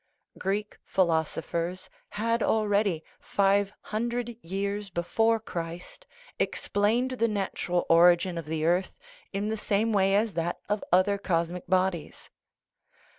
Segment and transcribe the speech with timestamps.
[0.39, 6.07] Greek philosophers had already, five hundred years before Christ,
[6.39, 8.95] explained the natural origin of the earth
[9.31, 12.31] in the same way as that of other cosmic bodies.